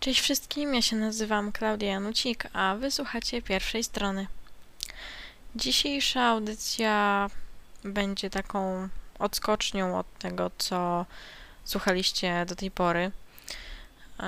Cześć 0.00 0.20
wszystkim, 0.20 0.74
ja 0.74 0.82
się 0.82 0.96
nazywam 0.96 1.52
Klaudia 1.52 1.88
Janucik, 1.88 2.46
a 2.52 2.76
wysłuchacie 2.76 3.42
pierwszej 3.42 3.84
strony. 3.84 4.26
Dzisiejsza 5.56 6.22
audycja 6.22 7.26
będzie 7.84 8.30
taką 8.30 8.88
odskocznią 9.18 9.98
od 9.98 10.18
tego, 10.18 10.50
co 10.58 11.06
słuchaliście 11.64 12.46
do 12.46 12.56
tej 12.56 12.70
pory. 12.70 13.10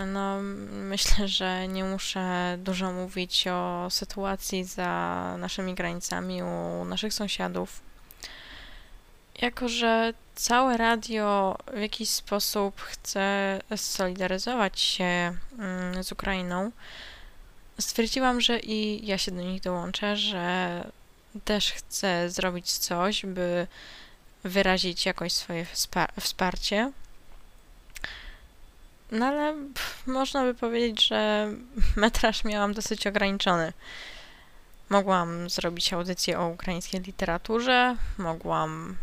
No, 0.06 0.38
myślę, 0.72 1.28
że 1.28 1.68
nie 1.68 1.84
muszę 1.84 2.56
dużo 2.58 2.92
mówić 2.92 3.44
o 3.46 3.86
sytuacji 3.90 4.64
za 4.64 5.34
naszymi 5.38 5.74
granicami 5.74 6.42
u 6.42 6.84
naszych 6.84 7.14
sąsiadów. 7.14 7.80
Jako, 9.40 9.68
że 9.68 10.14
całe 10.34 10.76
radio 10.76 11.56
w 11.74 11.80
jakiś 11.80 12.10
sposób 12.10 12.80
chce 12.80 13.58
solidaryzować 13.76 14.80
się 14.80 15.36
mm, 15.58 16.04
z 16.04 16.12
Ukrainą, 16.12 16.70
stwierdziłam, 17.80 18.40
że 18.40 18.58
i 18.58 19.06
ja 19.06 19.18
się 19.18 19.30
do 19.30 19.42
nich 19.42 19.62
dołączę, 19.62 20.16
że 20.16 20.84
też 21.44 21.72
chcę 21.72 22.30
zrobić 22.30 22.72
coś, 22.72 23.26
by 23.26 23.66
wyrazić 24.44 25.06
jakoś 25.06 25.32
swoje 25.32 25.66
wsparcie. 26.20 26.92
No 29.12 29.26
ale 29.26 29.54
można 30.06 30.42
by 30.42 30.54
powiedzieć, 30.54 31.06
że 31.06 31.50
metraż 31.96 32.44
miałam 32.44 32.74
dosyć 32.74 33.06
ograniczony. 33.06 33.72
Mogłam 34.88 35.50
zrobić 35.50 35.92
audycję 35.92 36.40
o 36.40 36.48
ukraińskiej 36.48 37.00
literaturze, 37.00 37.96
mogłam 38.18 38.96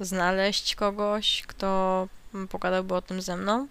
znaleźć 0.00 0.74
kogoś, 0.74 1.42
kto 1.46 2.08
pogadałby 2.50 2.94
o 2.94 3.02
tym 3.02 3.22
ze 3.22 3.36
mną. 3.36 3.68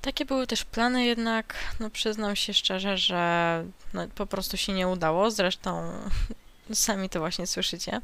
Takie 0.00 0.24
były 0.24 0.46
też 0.46 0.64
plany, 0.64 1.04
jednak 1.04 1.54
no 1.80 1.90
przyznam 1.90 2.36
się 2.36 2.54
szczerze, 2.54 2.98
że 2.98 3.64
no, 3.94 4.08
po 4.14 4.26
prostu 4.26 4.56
się 4.56 4.72
nie 4.72 4.88
udało. 4.88 5.30
Zresztą 5.30 5.92
sami 6.72 7.08
to 7.08 7.18
właśnie 7.18 7.46
słyszycie. 7.46 8.00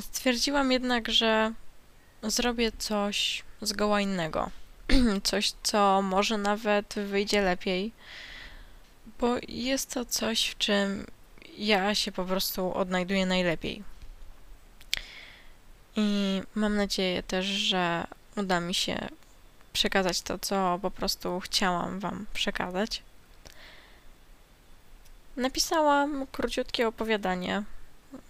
Stwierdziłam 0.00 0.72
jednak, 0.72 1.08
że 1.10 1.52
zrobię 2.22 2.72
coś 2.78 3.42
zgoła 3.62 4.00
innego. 4.00 4.50
coś, 5.22 5.52
co 5.62 6.02
może 6.02 6.38
nawet 6.38 6.94
wyjdzie 6.94 7.42
lepiej, 7.42 7.92
bo 9.18 9.36
jest 9.48 9.94
to 9.94 10.04
coś, 10.04 10.46
w 10.46 10.58
czym 10.58 11.06
ja 11.58 11.94
się 11.94 12.12
po 12.12 12.24
prostu 12.24 12.74
odnajduję 12.74 13.26
najlepiej. 13.26 13.91
I 15.96 16.42
mam 16.54 16.76
nadzieję 16.76 17.22
też, 17.22 17.46
że 17.46 18.06
uda 18.36 18.60
mi 18.60 18.74
się 18.74 19.08
przekazać 19.72 20.22
to, 20.22 20.38
co 20.38 20.78
po 20.82 20.90
prostu 20.90 21.40
chciałam 21.40 22.00
Wam 22.00 22.26
przekazać. 22.32 23.02
Napisałam 25.36 26.26
króciutkie 26.32 26.88
opowiadanie, 26.88 27.62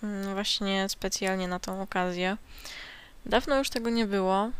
mm, 0.02 0.34
właśnie 0.34 0.88
specjalnie 0.88 1.48
na 1.48 1.58
tą 1.58 1.82
okazję. 1.82 2.36
Dawno 3.26 3.58
już 3.58 3.70
tego 3.70 3.90
nie 3.90 4.06
było, 4.06 4.50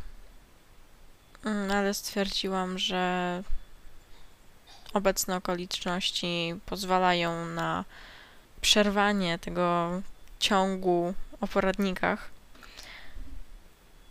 mm, 1.44 1.70
ale 1.70 1.94
stwierdziłam, 1.94 2.78
że 2.78 3.42
obecne 4.94 5.36
okoliczności 5.36 6.54
pozwalają 6.66 7.46
na 7.46 7.84
przerwanie 8.60 9.38
tego 9.38 9.90
ciągu 10.38 11.14
o 11.40 11.46
poradnikach 11.46 12.30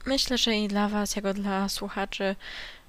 Myślę, 0.06 0.38
że 0.38 0.56
i 0.56 0.68
dla 0.68 0.88
Was, 0.90 1.16
jako 1.16 1.34
dla 1.34 1.70
słuchaczy, 1.70 2.36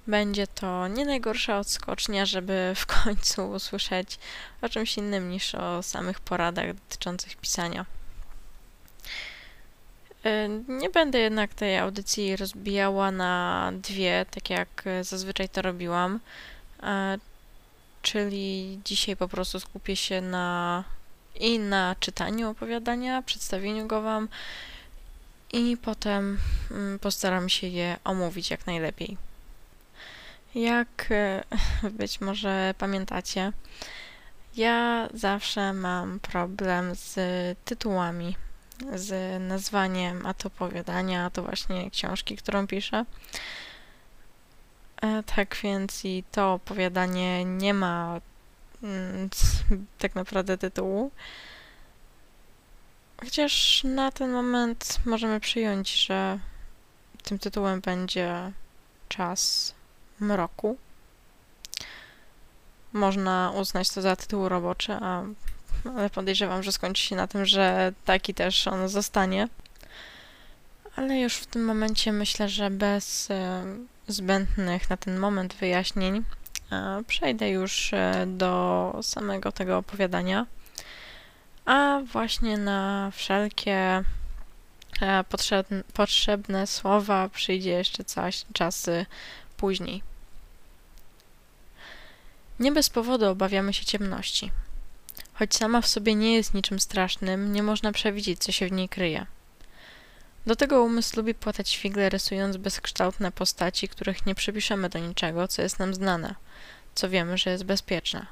będzie 0.06 0.46
to 0.46 0.88
nie 0.88 1.04
najgorsza 1.04 1.58
odskocznia, 1.58 2.26
żeby 2.26 2.72
w 2.76 2.86
końcu 2.86 3.50
usłyszeć 3.50 4.18
o 4.62 4.68
czymś 4.68 4.96
innym 4.96 5.30
niż 5.30 5.54
o 5.54 5.82
samych 5.82 6.20
poradach 6.20 6.74
dotyczących 6.74 7.36
pisania. 7.36 7.86
Y, 10.26 10.50
nie 10.68 10.90
będę 10.90 11.18
jednak 11.18 11.54
tej 11.54 11.78
audycji 11.78 12.36
rozbijała 12.36 13.10
na 13.10 13.72
dwie, 13.74 14.26
tak 14.30 14.50
jak 14.50 14.84
zazwyczaj 15.02 15.48
to 15.48 15.62
robiłam, 15.62 16.20
czyli 18.02 18.80
dzisiaj 18.84 19.16
po 19.16 19.28
prostu 19.28 19.60
skupię 19.60 19.96
się 19.96 20.20
na 20.20 20.84
i 21.34 21.58
na 21.58 21.96
czytaniu 22.00 22.50
opowiadania, 22.50 23.22
przedstawieniu 23.22 23.86
go 23.86 24.02
Wam 24.02 24.28
i 25.52 25.76
potem 25.76 26.38
mm, 26.70 26.98
postaram 26.98 27.48
się 27.48 27.66
je 27.66 27.96
omówić 28.04 28.50
jak 28.50 28.66
najlepiej. 28.66 29.16
Jak 30.54 31.06
e, 31.10 31.44
być 31.98 32.20
może 32.20 32.74
pamiętacie, 32.78 33.52
ja 34.56 35.08
zawsze 35.14 35.72
mam 35.72 36.20
problem 36.20 36.94
z 36.94 37.18
tytułami, 37.64 38.36
z 38.94 39.40
nazwaniem 39.42 40.26
a 40.26 40.34
to 40.34 40.48
opowiadania, 40.48 41.24
a 41.24 41.30
to 41.30 41.42
właśnie 41.42 41.90
książki, 41.90 42.36
którą 42.36 42.66
piszę. 42.66 43.04
E, 45.02 45.22
tak 45.22 45.56
więc 45.62 46.04
i 46.04 46.24
to 46.32 46.52
opowiadanie 46.52 47.44
nie 47.44 47.74
ma 47.74 48.20
mm, 48.82 49.28
tak 49.98 50.14
naprawdę 50.14 50.58
tytułu. 50.58 51.10
Chociaż 53.24 53.84
na 53.84 54.10
ten 54.10 54.32
moment 54.32 54.98
możemy 55.06 55.40
przyjąć, 55.40 56.06
że 56.06 56.38
tym 57.22 57.38
tytułem 57.38 57.80
będzie 57.80 58.52
Czas 59.08 59.74
Mroku. 60.20 60.76
Można 62.92 63.52
uznać 63.56 63.90
to 63.90 64.02
za 64.02 64.16
tytuł 64.16 64.48
roboczy, 64.48 64.92
a, 64.92 65.22
ale 65.96 66.10
podejrzewam, 66.10 66.62
że 66.62 66.72
skończy 66.72 67.02
się 67.02 67.16
na 67.16 67.26
tym, 67.26 67.46
że 67.46 67.92
taki 68.04 68.34
też 68.34 68.68
on 68.68 68.88
zostanie. 68.88 69.48
Ale 70.96 71.20
już 71.20 71.34
w 71.34 71.46
tym 71.46 71.64
momencie 71.64 72.12
myślę, 72.12 72.48
że 72.48 72.70
bez 72.70 73.30
e, 73.30 73.64
zbędnych 74.08 74.90
na 74.90 74.96
ten 74.96 75.18
moment 75.18 75.54
wyjaśnień 75.54 76.24
e, 76.72 77.02
przejdę 77.06 77.50
już 77.50 77.92
e, 77.92 78.24
do 78.26 78.98
samego 79.02 79.52
tego 79.52 79.78
opowiadania 79.78 80.46
a 81.64 82.00
właśnie 82.12 82.58
na 82.58 83.10
wszelkie 83.10 84.04
e, 85.00 85.24
potrzebne, 85.28 85.84
potrzebne 85.94 86.66
słowa 86.66 87.28
przyjdzie 87.28 87.70
jeszcze 87.70 88.04
coś, 88.04 88.44
czasy 88.52 89.06
później. 89.56 90.02
Nie 92.60 92.72
bez 92.72 92.90
powodu 92.90 93.26
obawiamy 93.26 93.72
się 93.72 93.84
ciemności. 93.84 94.50
Choć 95.34 95.56
sama 95.56 95.80
w 95.80 95.86
sobie 95.86 96.14
nie 96.14 96.34
jest 96.34 96.54
niczym 96.54 96.80
strasznym, 96.80 97.52
nie 97.52 97.62
można 97.62 97.92
przewidzieć, 97.92 98.38
co 98.38 98.52
się 98.52 98.66
w 98.66 98.72
niej 98.72 98.88
kryje. 98.88 99.26
Do 100.46 100.56
tego 100.56 100.82
umysł 100.82 101.16
lubi 101.16 101.34
płatać 101.34 101.76
figle, 101.76 102.08
rysując 102.08 102.56
bezkształtne 102.56 103.32
postaci, 103.32 103.88
których 103.88 104.26
nie 104.26 104.34
przypiszemy 104.34 104.88
do 104.88 104.98
niczego, 104.98 105.48
co 105.48 105.62
jest 105.62 105.78
nam 105.78 105.94
znane, 105.94 106.34
co 106.94 107.08
wiemy, 107.08 107.38
że 107.38 107.50
jest 107.50 107.64
bezpieczne. 107.64 108.26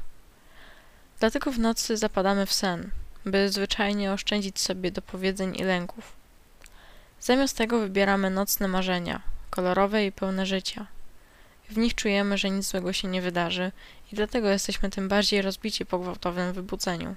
Dlatego 1.20 1.52
w 1.52 1.58
nocy 1.58 1.96
zapadamy 1.96 2.46
w 2.46 2.52
sen, 2.52 2.90
by 3.26 3.48
zwyczajnie 3.48 4.12
oszczędzić 4.12 4.60
sobie 4.60 4.90
do 4.90 5.02
powiedzeń 5.02 5.56
i 5.56 5.62
lęków. 5.62 6.12
Zamiast 7.20 7.56
tego 7.56 7.80
wybieramy 7.80 8.30
nocne 8.30 8.68
marzenia, 8.68 9.22
kolorowe 9.50 10.06
i 10.06 10.12
pełne 10.12 10.46
życia. 10.46 10.86
W 11.70 11.76
nich 11.78 11.94
czujemy, 11.94 12.38
że 12.38 12.50
nic 12.50 12.66
złego 12.66 12.92
się 12.92 13.08
nie 13.08 13.22
wydarzy 13.22 13.72
i 14.12 14.16
dlatego 14.16 14.48
jesteśmy 14.48 14.90
tym 14.90 15.08
bardziej 15.08 15.42
rozbici 15.42 15.86
po 15.86 15.98
gwałtownym 15.98 16.52
wybudzeniu. 16.52 17.16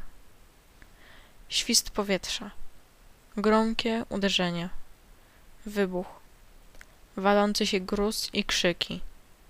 Świst 1.50 1.90
powietrza. 1.90 2.52
Gromkie 3.38 4.06
uderzenie. 4.10 4.70
Wybuch. 5.66 6.08
Walący 7.18 7.68
się 7.68 7.80
gruz 7.80 8.30
i 8.34 8.44
krzyki. 8.44 9.02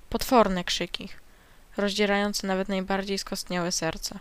Potworne 0.09 0.63
krzyki, 0.63 1.09
rozdzierające 1.77 2.47
nawet 2.47 2.69
najbardziej 2.69 3.17
skostniałe 3.17 3.71
serce 3.71 4.19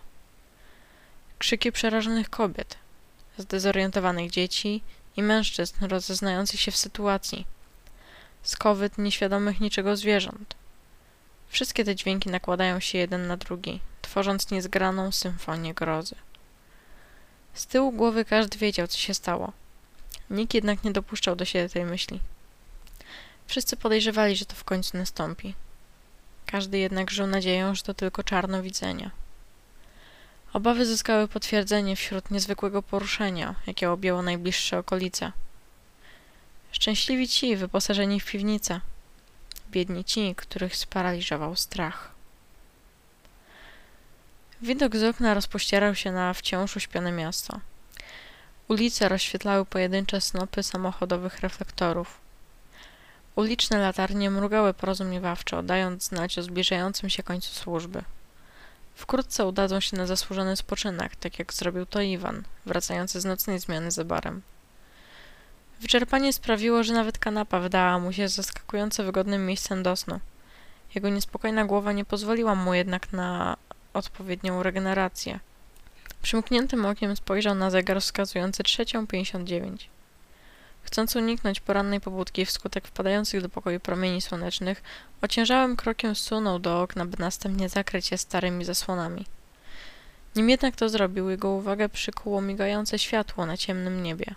krzyki 1.43 1.73
przerażonych 1.73 2.31
kobiet, 2.31 2.77
zdezorientowanych 3.39 4.31
dzieci 4.31 4.83
i 5.17 5.23
mężczyzn 5.23 5.85
rozeznających 5.85 6.61
się 6.61 6.71
w 6.71 6.77
sytuacji, 6.77 7.47
skowyt 8.43 8.99
nieświadomych 8.99 9.61
niczego 9.61 9.97
zwierząt. 9.97 10.55
Wszystkie 11.49 11.85
te 11.85 11.97
dźwięki 11.97 12.31
nakładają 12.31 12.81
się 12.81 12.99
jeden 12.99 13.27
na 13.27 13.37
drugi, 13.37 13.81
tworząc 14.03 14.51
niezgraną 14.51 15.13
symfonię 15.13 15.75
grozy. 15.75 16.15
Z 17.55 17.67
tyłu 17.67 17.93
głowy 17.93 18.25
każdy 18.25 18.59
wiedział, 18.59 18.87
co 18.87 18.99
się 18.99 19.15
stało. 19.15 19.53
Nikt 20.31 20.55
jednak 20.55 20.85
nie 20.85 20.91
dopuszczał 20.91 21.37
do 21.37 21.45
siebie 21.45 21.69
tej 21.69 21.85
myśli. 21.85 22.21
Wszyscy 23.47 23.77
podejrzewali, 23.77 24.37
że 24.37 24.45
to 24.45 24.55
w 24.55 24.65
końcu 24.65 24.97
nastąpi. 24.97 25.55
Każdy 26.47 26.79
jednak 26.79 27.11
żył 27.11 27.27
nadzieją, 27.27 27.75
że 27.75 27.83
to 27.83 27.95
tylko 27.95 28.23
czarnowidzenie. 28.25 29.11
Obawy 30.53 30.87
zyskały 30.87 31.29
potwierdzenie 31.29 31.97
wśród 31.97 32.31
niezwykłego 32.31 32.83
poruszenia, 32.83 33.55
jakie 33.67 33.91
objęło 33.91 34.23
najbliższe 34.23 34.79
okolice. 34.79 35.33
Szczęśliwi 36.73 37.29
ci, 37.29 37.57
wyposażeni 37.57 38.21
w 38.21 38.27
piwnicę. 38.27 38.81
biedni 39.71 40.05
ci, 40.05 40.35
których 40.35 40.77
sparaliżował 40.77 41.57
strach. 41.57 42.13
Widok 44.63 44.97
z 44.97 45.03
okna 45.03 45.35
rozpościerał 45.35 45.95
się 45.95 46.13
na 46.13 46.35
wciąż 46.35 46.77
uśpione 46.77 47.13
miasto. 47.13 47.61
Ulice 48.69 49.09
rozświetlały 49.09 49.65
pojedyncze 49.67 50.21
snopy 50.21 50.63
samochodowych 50.63 51.41
reflektorów. 51.41 52.21
Uliczne 53.37 53.79
latarnie 53.79 54.31
mrugały 54.31 54.75
porozumiewawczo, 54.75 55.63
dając 55.63 56.05
znać 56.05 56.39
o 56.39 56.43
zbliżającym 56.43 57.11
się 57.11 57.23
końcu 57.23 57.55
służby. 57.55 58.03
Wkrótce 58.95 59.47
udadzą 59.47 59.81
się 59.81 59.97
na 59.97 60.07
zasłużony 60.07 60.57
spoczynek, 60.57 61.17
tak 61.17 61.39
jak 61.39 61.55
zrobił 61.55 61.87
to 61.87 62.01
Iwan, 62.01 62.43
wracający 62.67 63.21
z 63.21 63.25
nocnej 63.25 63.59
zmiany 63.59 63.91
za 63.91 64.05
barem. 64.05 64.43
Wyczerpanie 65.81 66.33
sprawiło, 66.33 66.83
że 66.83 66.93
nawet 66.93 67.19
kanapa 67.19 67.61
wydała 67.61 67.99
mu 67.99 68.13
się 68.13 68.29
zaskakująco 68.29 69.05
wygodnym 69.05 69.47
miejscem 69.47 69.83
do 69.83 69.97
snu. 69.97 70.21
Jego 70.95 71.09
niespokojna 71.09 71.65
głowa 71.65 71.93
nie 71.93 72.05
pozwoliła 72.05 72.55
mu 72.55 72.75
jednak 72.75 73.13
na 73.13 73.57
odpowiednią 73.95 74.63
regenerację. 74.63 75.41
Przymkniętym 76.23 76.87
okiem 76.87 77.17
spojrzał 77.17 77.55
na 77.55 77.71
zegar 77.71 78.01
wskazujący 78.01 78.63
trzecią 78.63 79.07
pięćdziesiąt 79.07 79.49
dziewięć. 79.49 79.89
Chcąc 80.83 81.17
uniknąć 81.17 81.61
porannej 81.61 82.01
pobudki 82.01 82.47
wskutek 82.47 82.89
wpadających 82.89 83.43
do 83.43 83.49
pokoju 83.49 83.81
promieni 83.81 84.23
słonecznych, 84.23 84.83
ociężałym 85.21 85.77
krokiem 85.77 86.15
zsunął 86.15 86.59
do 86.59 86.83
okna, 86.83 87.07
by 87.07 87.17
następnie 87.19 87.69
zakryć 87.69 88.11
je 88.11 88.19
starymi 88.19 88.65
zasłonami. 88.65 89.27
Nim 90.37 90.51
jednak 90.51 90.77
to 90.77 90.89
zrobił, 90.89 91.31
jego 91.31 91.51
uwagę 91.51 91.89
przykuło 91.89 92.41
migające 92.41 92.99
światło 92.99 93.47
na 93.47 93.57
ciemnym 93.57 94.03
niebie. 94.03 94.35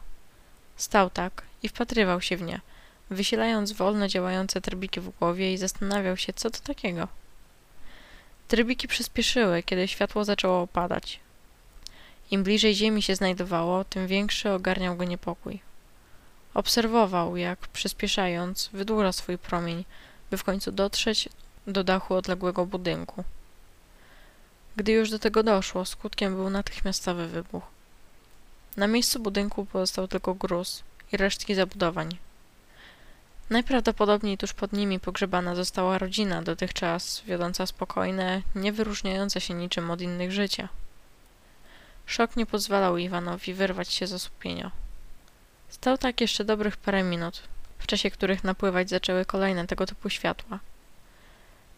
Stał 0.75 1.09
tak 1.09 1.41
i 1.63 1.69
wpatrywał 1.69 2.21
się 2.21 2.37
w 2.37 2.41
nie, 2.41 2.61
wysilając 3.09 3.71
wolno 3.71 4.07
działające 4.07 4.61
trybiki 4.61 4.99
w 4.99 5.09
głowie 5.09 5.53
i 5.53 5.57
zastanawiał 5.57 6.17
się, 6.17 6.33
co 6.33 6.49
to 6.49 6.59
takiego. 6.59 7.07
Trybiki 8.47 8.87
przyspieszyły, 8.87 9.63
kiedy 9.63 9.87
światło 9.87 10.25
zaczęło 10.25 10.61
opadać. 10.61 11.19
Im 12.31 12.43
bliżej 12.43 12.75
ziemi 12.75 13.01
się 13.01 13.15
znajdowało, 13.15 13.83
tym 13.83 14.07
większy 14.07 14.51
ogarniał 14.51 14.95
go 14.95 15.03
niepokój. 15.03 15.59
Obserwował, 16.55 17.37
jak 17.37 17.59
przyspieszając, 17.67 18.69
wydłuża 18.73 19.11
swój 19.11 19.37
promień, 19.37 19.85
by 20.31 20.37
w 20.37 20.43
końcu 20.43 20.71
dotrzeć 20.71 21.29
do 21.67 21.83
dachu 21.83 22.13
odległego 22.13 22.65
budynku. 22.65 23.23
Gdy 24.75 24.91
już 24.91 25.09
do 25.09 25.19
tego 25.19 25.43
doszło, 25.43 25.85
skutkiem 25.85 26.35
był 26.35 26.49
natychmiastowy 26.49 27.27
wybuch. 27.27 27.63
Na 28.77 28.87
miejscu 28.87 29.19
budynku 29.19 29.65
pozostał 29.65 30.07
tylko 30.07 30.33
gruz 30.33 30.83
i 31.11 31.17
resztki 31.17 31.55
zabudowań. 31.55 32.17
Najprawdopodobniej 33.49 34.37
tuż 34.37 34.53
pod 34.53 34.73
nimi 34.73 34.99
pogrzebana 34.99 35.55
została 35.55 35.97
rodzina, 35.97 36.41
dotychczas 36.41 37.21
wiodąca 37.25 37.65
spokojne, 37.65 38.41
nie 38.55 38.73
wyróżniające 38.73 39.41
się 39.41 39.53
niczym 39.53 39.91
od 39.91 40.01
innych 40.01 40.31
życia. 40.31 40.69
Szok 42.05 42.35
nie 42.35 42.45
pozwalał 42.45 42.97
Iwanowi 42.97 43.53
wyrwać 43.53 43.93
się 43.93 44.07
z 44.07 44.13
osłupienia. 44.13 44.84
Stał 45.69 45.97
tak 45.97 46.21
jeszcze 46.21 46.45
dobrych 46.45 46.77
parę 46.77 47.03
minut, 47.03 47.41
w 47.79 47.87
czasie 47.87 48.11
których 48.11 48.43
napływać 48.43 48.89
zaczęły 48.89 49.25
kolejne 49.25 49.67
tego 49.67 49.85
typu 49.85 50.09
światła. 50.09 50.59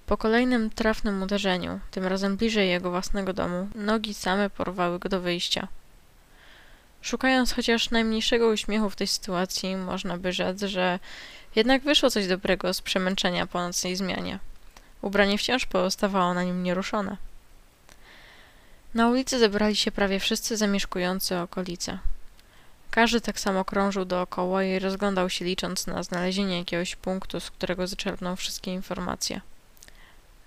Po 0.05 0.17
kolejnym 0.17 0.69
trafnym 0.69 1.23
uderzeniu, 1.23 1.79
tym 1.91 2.05
razem 2.05 2.37
bliżej 2.37 2.69
jego 2.69 2.91
własnego 2.91 3.33
domu, 3.33 3.69
nogi 3.75 4.13
same 4.13 4.49
porwały 4.49 4.99
go 4.99 5.09
do 5.09 5.21
wyjścia. 5.21 5.67
Szukając 7.01 7.53
chociaż 7.53 7.89
najmniejszego 7.89 8.47
uśmiechu 8.47 8.89
w 8.89 8.95
tej 8.95 9.07
sytuacji, 9.07 9.75
można 9.75 10.17
by 10.17 10.33
rzec, 10.33 10.61
że 10.61 10.99
jednak 11.55 11.83
wyszło 11.83 12.09
coś 12.09 12.27
dobrego 12.27 12.73
z 12.73 12.81
przemęczenia 12.81 13.47
po 13.47 13.59
nocnej 13.59 13.95
zmianie. 13.95 14.39
Ubranie 15.01 15.37
wciąż 15.37 15.65
pozostawało 15.65 16.33
na 16.33 16.43
nim 16.43 16.63
nieruszone. 16.63 17.17
Na 18.93 19.09
ulicy 19.09 19.39
zebrali 19.39 19.75
się 19.75 19.91
prawie 19.91 20.19
wszyscy 20.19 20.57
zamieszkujący 20.57 21.37
okolice. 21.37 21.99
Każdy 22.91 23.21
tak 23.21 23.39
samo 23.39 23.65
krążył 23.65 24.05
dookoła 24.05 24.63
i 24.63 24.79
rozglądał 24.79 25.29
się 25.29 25.45
licząc 25.45 25.87
na 25.87 26.03
znalezienie 26.03 26.57
jakiegoś 26.57 26.95
punktu, 26.95 27.39
z 27.39 27.51
którego 27.51 27.87
zaczerpnął 27.87 28.35
wszystkie 28.35 28.73
informacje. 28.73 29.41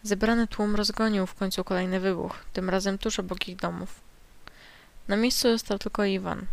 Zebrany 0.02 0.46
tłum 0.46 0.76
rozgonił 0.76 1.26
w 1.26 1.34
końcu 1.34 1.64
kolejny 1.64 2.00
wybuch, 2.00 2.44
tym 2.52 2.70
razem 2.70 2.98
tuż 2.98 3.18
obok 3.18 3.48
ich 3.48 3.56
domów. 3.56 4.00
Na 5.08 5.16
miejscu 5.16 5.48
został 5.48 5.78
tylko 5.78 6.04
Iwan, 6.04 6.46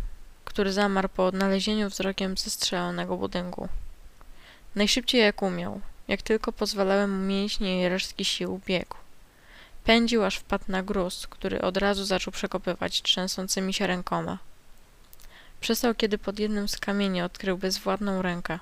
który 0.44 0.72
zamarł 0.72 1.08
po 1.08 1.26
odnalezieniu 1.26 1.88
wzrokiem 1.90 2.36
zestrzelonego 2.36 3.16
budynku. 3.16 3.68
Najszybciej 4.74 5.20
jak 5.20 5.42
umiał, 5.42 5.80
jak 6.08 6.22
tylko 6.22 6.52
pozwalały 6.52 7.06
mu 7.06 7.26
mięśnie 7.26 7.82
i 7.82 7.88
resztki 7.88 8.24
sił, 8.24 8.60
biegł. 8.66 8.96
Pędził 9.84 10.24
aż 10.24 10.36
wpadł 10.36 10.64
na 10.68 10.82
gruz, 10.82 11.26
który 11.26 11.62
od 11.62 11.76
razu 11.76 12.04
zaczął 12.04 12.32
przekopywać 12.32 13.02
trzęsącymi 13.02 13.74
się 13.74 13.86
rękoma. 13.86 14.38
Przestał, 15.60 15.94
kiedy 15.94 16.18
pod 16.18 16.38
jednym 16.38 16.68
z 16.68 16.78
kamieni 16.78 17.22
odkrył 17.22 17.58
bezwładną 17.58 18.22
rękę. 18.22 18.58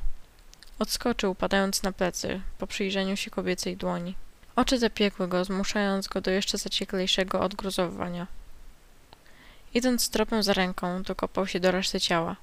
Odskoczył, 0.79 1.35
padając 1.35 1.83
na 1.83 1.93
plecy, 1.93 2.41
po 2.59 2.67
przyjrzeniu 2.67 3.17
się 3.17 3.31
kobiecej 3.31 3.77
dłoni. 3.77 4.15
Oczy 4.57 4.79
zapiekły 4.79 5.29
go, 5.29 5.45
zmuszając 5.45 6.09
go 6.09 6.21
do 6.21 6.31
jeszcze 6.31 6.59
zacieklejszego 6.59 7.41
odgruzowywania. 7.41 8.27
Idąc 9.75 10.11
tropem 10.11 10.43
za 10.43 10.53
ręką, 10.53 11.03
dokopał 11.03 11.47
się 11.47 11.61
do 11.61 11.71
reszty 11.71 12.01
ciała. 12.01 12.37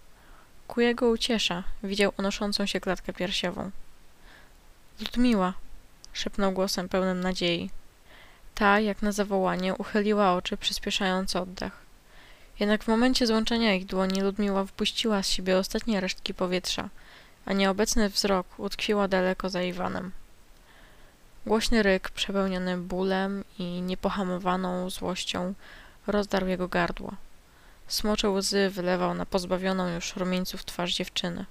Ku 0.68 0.82
jego 0.82 1.10
uciesza 1.10 1.64
widział 1.84 2.14
unoszącą 2.18 2.66
się 2.66 2.80
klatkę 2.80 3.14
piersiową. 3.14 3.72
Ludmiła! 5.00 5.54
szepnął 6.14 6.52
głosem 6.52 6.90
pełnym 6.90 7.20
nadziei. 7.20 7.70
Ta, 8.56 8.80
jak 8.80 9.02
na 9.02 9.12
zawołanie, 9.12 9.76
uchyliła 9.76 10.34
oczy, 10.34 10.58
przyspieszając 10.58 11.36
oddech. 11.36 11.83
Jednak 12.60 12.84
w 12.84 12.88
momencie 12.88 13.28
złączenia 13.28 13.74
ich 13.74 13.86
dłoni 13.86 14.22
Ludmiła 14.22 14.66
wpuściła 14.66 15.24
z 15.24 15.30
siebie 15.30 15.58
ostatnie 15.58 16.00
resztki 16.00 16.34
powietrza, 16.34 16.90
a 17.46 17.54
nieobecny 17.54 18.10
wzrok 18.10 18.48
utkwiła 18.60 19.08
daleko 19.08 19.50
za 19.50 19.62
Iwanem. 19.64 20.12
Głośny 21.46 21.84
ryk, 21.84 22.10
przepełniony 22.10 22.78
bólem 22.78 23.44
i 23.60 23.64
niepohamowaną 23.64 24.90
złością, 24.90 25.54
rozdarł 26.08 26.48
jego 26.48 26.68
gardło. 26.68 27.14
Smocze 27.88 28.30
łzy 28.30 28.70
wylewał 28.70 29.14
na 29.14 29.26
pozbawioną 29.26 29.88
już 29.88 30.16
rumieńców 30.16 30.66
twarz 30.66 30.96
dziewczyny. 30.96 31.46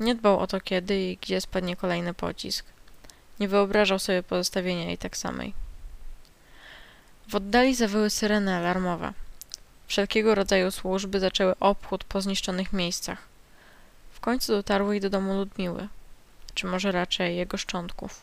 Nie 0.00 0.14
dbał 0.14 0.38
o 0.38 0.46
to 0.46 0.60
kiedy 0.60 1.00
i 1.00 1.16
gdzie 1.16 1.40
spadnie 1.40 1.76
kolejny 1.76 2.14
pocisk. 2.14 2.66
Nie 3.40 3.48
wyobrażał 3.48 3.98
sobie 3.98 4.22
pozostawienia 4.22 4.84
jej 4.84 4.98
tak 4.98 5.16
samej. 5.16 5.54
W 7.28 7.34
oddali 7.34 7.74
zawyły 7.74 8.10
syreny 8.10 8.54
alarmowe. 8.54 9.12
Wszelkiego 9.92 10.34
rodzaju 10.34 10.70
służby 10.70 11.20
zaczęły 11.20 11.54
obchód 11.60 12.04
po 12.04 12.20
zniszczonych 12.20 12.72
miejscach. 12.72 13.18
W 14.12 14.20
końcu 14.20 14.52
dotarły 14.52 14.96
i 14.96 15.00
do 15.00 15.10
domu 15.10 15.34
Ludmiły, 15.34 15.88
czy 16.54 16.66
może 16.66 16.92
raczej 16.92 17.36
jego 17.36 17.56
szczątków. 17.56 18.22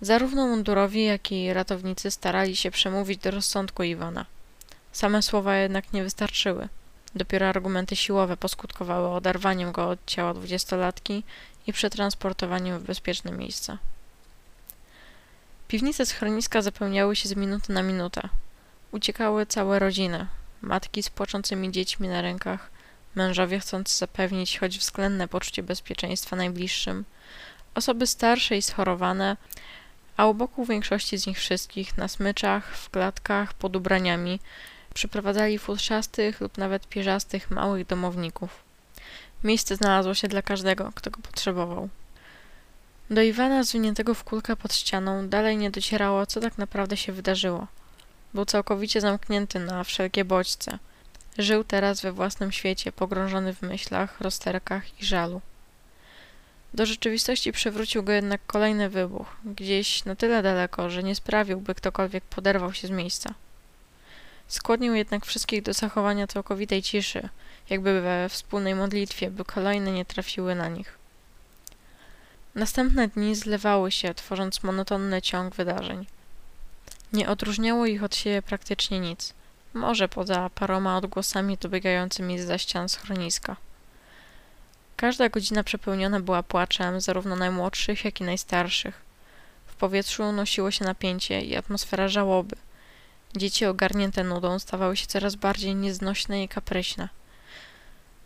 Zarówno 0.00 0.46
mundurowi, 0.46 1.04
jak 1.04 1.32
i 1.32 1.52
ratownicy 1.52 2.10
starali 2.10 2.56
się 2.56 2.70
przemówić 2.70 3.18
do 3.18 3.30
rozsądku 3.30 3.82
Iwana. 3.82 4.26
Same 4.92 5.22
słowa 5.22 5.56
jednak 5.56 5.92
nie 5.92 6.02
wystarczyły. 6.02 6.68
Dopiero 7.14 7.48
argumenty 7.48 7.96
siłowe 7.96 8.36
poskutkowały 8.36 9.08
oderwaniem 9.08 9.72
go 9.72 9.88
od 9.88 9.98
ciała 10.06 10.34
dwudziestolatki 10.34 11.22
i 11.66 11.72
przetransportowaniem 11.72 12.78
w 12.78 12.82
bezpieczne 12.82 13.32
miejsce. 13.32 13.78
Piwnice 15.68 16.06
schroniska 16.06 16.62
zapełniały 16.62 17.16
się 17.16 17.28
z 17.28 17.36
minuty 17.36 17.72
na 17.72 17.82
minutę. 17.82 18.28
Uciekały 18.96 19.46
całe 19.46 19.78
rodziny, 19.78 20.26
matki 20.62 21.02
z 21.02 21.10
płaczącymi 21.10 21.72
dziećmi 21.72 22.08
na 22.08 22.22
rękach, 22.22 22.70
mężowie 23.14 23.58
chcąc 23.58 23.98
zapewnić 23.98 24.58
choć 24.58 24.78
względne 24.78 25.28
poczucie 25.28 25.62
bezpieczeństwa 25.62 26.36
najbliższym, 26.36 27.04
osoby 27.74 28.06
starsze 28.06 28.56
i 28.56 28.62
schorowane, 28.62 29.36
a 30.16 30.26
u 30.26 30.34
boku 30.34 30.64
większości 30.64 31.18
z 31.18 31.26
nich 31.26 31.38
wszystkich 31.38 31.98
na 31.98 32.08
smyczach, 32.08 32.76
w 32.76 32.90
klatkach, 32.90 33.54
pod 33.54 33.76
ubraniami 33.76 34.40
przyprowadzali 34.94 35.58
futrzastych 35.58 36.40
lub 36.40 36.58
nawet 36.58 36.88
pierzastych 36.88 37.50
małych 37.50 37.86
domowników. 37.86 38.64
Miejsce 39.44 39.76
znalazło 39.76 40.14
się 40.14 40.28
dla 40.28 40.42
każdego, 40.42 40.92
kto 40.94 41.10
go 41.10 41.20
potrzebował. 41.20 41.88
Do 43.10 43.22
Iwana 43.22 43.62
zwiniętego 43.64 44.14
w 44.14 44.24
kulkę 44.24 44.56
pod 44.56 44.74
ścianą 44.74 45.28
dalej 45.28 45.56
nie 45.56 45.70
docierało, 45.70 46.26
co 46.26 46.40
tak 46.40 46.58
naprawdę 46.58 46.96
się 46.96 47.12
wydarzyło. 47.12 47.66
Był 48.36 48.44
całkowicie 48.44 49.00
zamknięty 49.00 49.58
na 49.58 49.84
wszelkie 49.84 50.24
bodźce. 50.24 50.78
Żył 51.38 51.64
teraz 51.64 52.00
we 52.00 52.12
własnym 52.12 52.52
świecie, 52.52 52.92
pogrążony 52.92 53.54
w 53.54 53.62
myślach, 53.62 54.20
rozterkach 54.20 55.00
i 55.02 55.04
żalu. 55.04 55.40
Do 56.74 56.86
rzeczywistości 56.86 57.52
przewrócił 57.52 58.02
go 58.02 58.12
jednak 58.12 58.40
kolejny 58.46 58.88
wybuch, 58.88 59.36
gdzieś 59.44 60.04
na 60.04 60.16
tyle 60.16 60.42
daleko, 60.42 60.90
że 60.90 61.02
nie 61.02 61.14
sprawił, 61.14 61.60
by 61.60 61.74
ktokolwiek 61.74 62.24
poderwał 62.24 62.74
się 62.74 62.88
z 62.88 62.90
miejsca. 62.90 63.34
Skłonił 64.48 64.94
jednak 64.94 65.26
wszystkich 65.26 65.62
do 65.62 65.72
zachowania 65.72 66.26
całkowitej 66.26 66.82
ciszy, 66.82 67.28
jakby 67.70 68.00
we 68.00 68.28
wspólnej 68.28 68.74
modlitwie, 68.74 69.30
by 69.30 69.44
kolejne 69.44 69.92
nie 69.92 70.04
trafiły 70.04 70.54
na 70.54 70.68
nich. 70.68 70.98
Następne 72.54 73.08
dni 73.08 73.34
zlewały 73.34 73.92
się, 73.92 74.14
tworząc 74.14 74.62
monotonny 74.62 75.22
ciąg 75.22 75.54
wydarzeń. 75.54 76.06
Nie 77.12 77.28
odróżniało 77.28 77.86
ich 77.86 78.04
od 78.04 78.16
siebie 78.16 78.42
praktycznie 78.42 79.00
nic, 79.00 79.34
może 79.74 80.08
poza 80.08 80.50
paroma 80.50 80.96
odgłosami 80.96 81.56
dobiegającymi 81.56 82.38
za 82.38 82.58
ścian 82.58 82.88
schroniska. 82.88 83.56
Każda 84.96 85.28
godzina 85.28 85.64
przepełniona 85.64 86.20
była 86.20 86.42
płaczem 86.42 87.00
zarówno 87.00 87.36
najmłodszych, 87.36 88.04
jak 88.04 88.20
i 88.20 88.24
najstarszych. 88.24 89.02
W 89.66 89.74
powietrzu 89.74 90.32
nosiło 90.32 90.70
się 90.70 90.84
napięcie 90.84 91.40
i 91.40 91.56
atmosfera 91.56 92.08
żałoby. 92.08 92.56
Dzieci 93.36 93.66
ogarnięte 93.66 94.24
nudą 94.24 94.58
stawały 94.58 94.96
się 94.96 95.06
coraz 95.06 95.34
bardziej 95.34 95.74
nieznośne 95.74 96.42
i 96.42 96.48
kapryśne. 96.48 97.08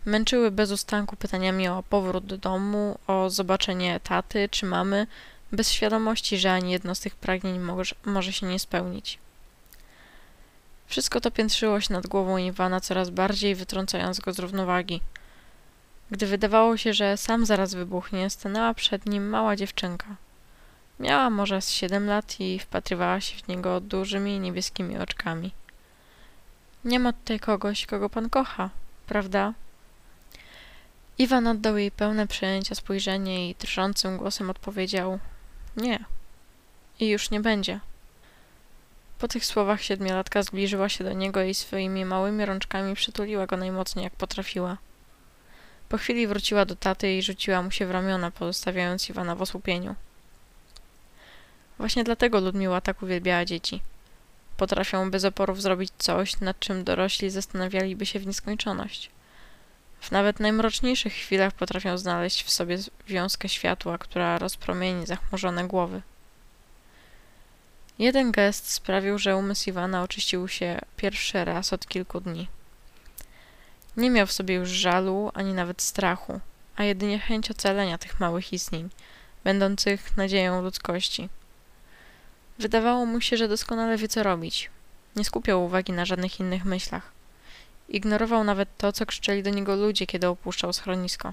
Męczyły 0.04 0.50
bez 0.50 0.70
ustanku 0.70 1.16
pytaniami 1.16 1.68
o 1.68 1.82
powrót 1.82 2.26
do 2.26 2.38
domu, 2.38 2.98
o 3.06 3.30
zobaczenie 3.30 4.00
taty 4.00 4.48
czy 4.48 4.66
mamy, 4.66 5.06
bez 5.52 5.72
świadomości, 5.72 6.38
że 6.38 6.52
ani 6.52 6.72
jedno 6.72 6.94
z 6.94 7.00
tych 7.00 7.14
pragnień 7.14 7.58
może, 7.58 7.94
może 8.04 8.32
się 8.32 8.46
nie 8.46 8.58
spełnić. 8.58 9.18
Wszystko 10.86 11.20
to 11.20 11.30
piętrzyło 11.30 11.80
się 11.80 11.92
nad 11.92 12.06
głową 12.06 12.36
Iwana 12.36 12.80
coraz 12.80 13.10
bardziej, 13.10 13.54
wytrącając 13.54 14.20
go 14.20 14.32
z 14.32 14.38
równowagi. 14.38 15.00
Gdy 16.10 16.26
wydawało 16.26 16.76
się, 16.76 16.92
że 16.92 17.16
sam 17.16 17.46
zaraz 17.46 17.74
wybuchnie, 17.74 18.30
stanęła 18.30 18.74
przed 18.74 19.06
nim 19.06 19.28
mała 19.28 19.56
dziewczynka. 19.56 20.16
Miała 21.00 21.30
może 21.30 21.62
z 21.62 21.70
siedem 21.70 22.06
lat 22.06 22.40
i 22.40 22.58
wpatrywała 22.58 23.20
się 23.20 23.36
w 23.36 23.48
niego 23.48 23.80
dużymi 23.80 24.40
niebieskimi 24.40 24.98
oczkami. 24.98 25.52
Nie 26.84 26.98
ma 26.98 27.12
tutaj 27.12 27.40
kogoś, 27.40 27.86
kogo 27.86 28.10
pan 28.10 28.30
kocha, 28.30 28.70
prawda? 29.06 29.54
Iwan 31.18 31.46
oddał 31.46 31.76
jej 31.76 31.90
pełne 31.90 32.26
przejęcia 32.26 32.74
spojrzenie 32.74 33.50
i 33.50 33.54
drżącym 33.54 34.16
głosem 34.16 34.50
odpowiedział 34.50 35.18
nie. 35.76 36.04
I 37.00 37.08
już 37.08 37.30
nie 37.30 37.40
będzie. 37.40 37.80
Po 39.18 39.28
tych 39.28 39.44
słowach 39.44 39.82
siedmiolatka 39.82 40.42
zbliżyła 40.42 40.88
się 40.88 41.04
do 41.04 41.12
niego 41.12 41.42
i 41.42 41.54
swoimi 41.54 42.04
małymi 42.04 42.46
rączkami 42.46 42.94
przytuliła 42.94 43.46
go 43.46 43.56
najmocniej 43.56 44.04
jak 44.04 44.16
potrafiła. 44.16 44.76
Po 45.88 45.98
chwili 45.98 46.26
wróciła 46.26 46.64
do 46.64 46.76
taty 46.76 47.12
i 47.12 47.22
rzuciła 47.22 47.62
mu 47.62 47.70
się 47.70 47.86
w 47.86 47.90
ramiona, 47.90 48.30
pozostawiając 48.30 49.10
Iwana 49.10 49.34
w 49.34 49.42
osłupieniu. 49.42 49.94
Właśnie 51.78 52.04
dlatego 52.04 52.40
Ludmiła 52.40 52.80
tak 52.80 53.02
uwielbiała 53.02 53.44
dzieci. 53.44 53.82
Potrafią 54.56 55.10
bez 55.10 55.24
oporów 55.24 55.62
zrobić 55.62 55.90
coś, 55.98 56.40
nad 56.40 56.60
czym 56.60 56.84
dorośli 56.84 57.30
zastanawialiby 57.30 58.06
się 58.06 58.18
w 58.18 58.26
nieskończoność. 58.26 59.10
W 60.00 60.10
nawet 60.10 60.40
najmroczniejszych 60.40 61.12
chwilach 61.12 61.52
potrafią 61.52 61.98
znaleźć 61.98 62.44
w 62.44 62.50
sobie 62.50 62.78
wiązkę 63.08 63.48
światła, 63.48 63.98
która 63.98 64.38
rozpromieni 64.38 65.06
zachmurzone 65.06 65.68
głowy. 65.68 66.02
Jeden 67.98 68.32
gest 68.32 68.72
sprawił, 68.72 69.18
że 69.18 69.36
umysł 69.36 69.70
Iwana 69.70 70.02
oczyścił 70.02 70.48
się 70.48 70.78
pierwszy 70.96 71.44
raz 71.44 71.72
od 71.72 71.86
kilku 71.86 72.20
dni. 72.20 72.48
Nie 73.96 74.10
miał 74.10 74.26
w 74.26 74.32
sobie 74.32 74.54
już 74.54 74.68
żalu, 74.68 75.30
ani 75.34 75.54
nawet 75.54 75.82
strachu, 75.82 76.40
a 76.76 76.84
jedynie 76.84 77.18
chęć 77.18 77.50
ocalenia 77.50 77.98
tych 77.98 78.20
małych 78.20 78.52
istnień, 78.52 78.88
będących 79.44 80.16
nadzieją 80.16 80.62
ludzkości. 80.62 81.28
Wydawało 82.58 83.06
mu 83.06 83.20
się, 83.20 83.36
że 83.36 83.48
doskonale 83.48 83.96
wie 83.96 84.08
co 84.08 84.22
robić. 84.22 84.70
Nie 85.16 85.24
skupiał 85.24 85.64
uwagi 85.64 85.92
na 85.92 86.04
żadnych 86.04 86.40
innych 86.40 86.64
myślach. 86.64 87.19
Ignorował 87.90 88.44
nawet 88.44 88.76
to, 88.76 88.92
co 88.92 89.06
krzyczeli 89.06 89.42
do 89.42 89.50
niego 89.50 89.76
ludzie, 89.76 90.06
kiedy 90.06 90.28
opuszczał 90.28 90.72
schronisko. 90.72 91.32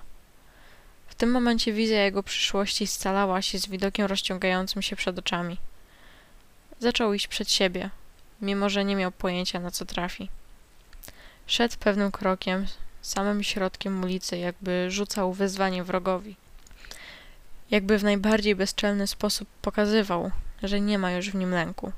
W 1.08 1.16
tym 1.16 1.32
momencie 1.32 1.74
wizja 1.74 2.06
jego 2.06 2.24
przyszłości 2.24 2.88
scalała 2.88 3.42
się 3.42 3.60
z 3.60 3.68
widokiem 3.68 4.06
rozciągającym 4.06 4.82
się 4.82 4.96
przed 4.96 5.20
oczami. 5.20 5.58
Zaczął 6.80 7.14
iść 7.14 7.28
przed 7.28 7.52
siebie, 7.52 7.90
mimo 8.42 8.70
że 8.70 8.86
nie 8.86 8.96
miał 8.96 9.12
pojęcia, 9.12 9.60
na 9.60 9.72
co 9.72 9.86
trafi. 9.86 10.30
Szedł 11.48 11.76
pewnym 11.80 12.12
krokiem, 12.12 12.66
samym 13.02 13.44
środkiem 13.44 14.04
ulicy, 14.04 14.38
jakby 14.38 14.92
rzucał 14.92 15.34
wyzwanie 15.34 15.84
wrogowi. 15.84 16.36
Jakby 17.72 17.98
w 17.98 18.04
najbardziej 18.04 18.56
bezczelny 18.56 19.08
sposób 19.08 19.48
pokazywał, 19.62 20.32
że 20.64 20.82
nie 20.82 21.00
ma 21.00 21.12
już 21.12 21.30
w 21.30 21.36
nim 21.36 21.52
lęku. 21.52 21.92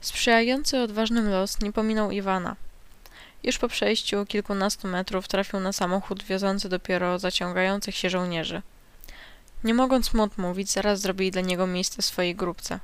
Sprzyjający 0.00 0.78
odważnym 0.78 1.28
los 1.28 1.60
nie 1.60 1.72
pominął 1.72 2.10
Iwana– 2.10 2.56
już 3.44 3.58
po 3.58 3.68
przejściu 3.68 4.26
kilkunastu 4.26 4.88
metrów 4.88 5.28
trafił 5.28 5.60
na 5.60 5.72
samochód 5.72 6.22
wiozący 6.22 6.68
dopiero 6.68 7.18
zaciągających 7.18 7.96
się 7.96 8.10
żołnierzy. 8.10 8.62
Nie 9.64 9.74
mogąc 9.74 10.14
mu 10.14 10.22
odmówić, 10.22 10.70
zaraz 10.70 11.00
zrobili 11.00 11.30
dla 11.30 11.42
niego 11.42 11.66
miejsce 11.66 12.02
w 12.02 12.04
swojej 12.04 12.34
grupce. 12.34 12.80